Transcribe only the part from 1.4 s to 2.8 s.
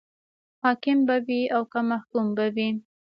او که محکوم به وي.